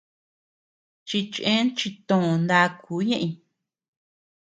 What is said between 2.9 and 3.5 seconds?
ñeʼëñ.